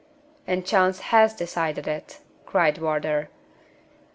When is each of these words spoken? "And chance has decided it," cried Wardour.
"And 0.47 0.65
chance 0.65 0.99
has 1.13 1.35
decided 1.35 1.87
it," 1.87 2.21
cried 2.47 2.79
Wardour. 2.79 3.29